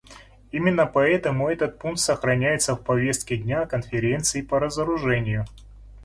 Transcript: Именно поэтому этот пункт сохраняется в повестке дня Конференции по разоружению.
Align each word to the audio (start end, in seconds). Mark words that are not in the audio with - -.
Именно 0.51 0.87
поэтому 0.87 1.47
этот 1.49 1.77
пункт 1.77 1.99
сохраняется 1.99 2.73
в 2.75 2.81
повестке 2.83 3.37
дня 3.37 3.67
Конференции 3.67 4.41
по 4.41 4.59
разоружению. 4.59 5.45